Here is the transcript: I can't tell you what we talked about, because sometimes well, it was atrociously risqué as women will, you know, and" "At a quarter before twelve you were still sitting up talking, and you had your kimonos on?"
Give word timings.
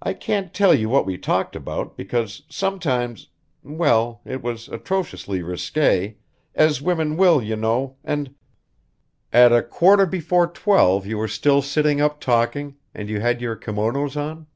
I 0.00 0.14
can't 0.14 0.54
tell 0.54 0.72
you 0.72 0.88
what 0.88 1.04
we 1.04 1.18
talked 1.18 1.54
about, 1.54 1.98
because 1.98 2.44
sometimes 2.48 3.28
well, 3.62 4.22
it 4.24 4.42
was 4.42 4.68
atrociously 4.70 5.40
risqué 5.40 6.14
as 6.54 6.80
women 6.80 7.14
will, 7.18 7.42
you 7.42 7.54
know, 7.56 7.96
and" 8.02 8.34
"At 9.44 9.52
a 9.52 9.62
quarter 9.62 10.06
before 10.06 10.46
twelve 10.46 11.04
you 11.04 11.18
were 11.18 11.28
still 11.28 11.60
sitting 11.60 12.00
up 12.00 12.22
talking, 12.22 12.76
and 12.94 13.10
you 13.10 13.20
had 13.20 13.42
your 13.42 13.54
kimonos 13.54 14.16
on?" 14.16 14.46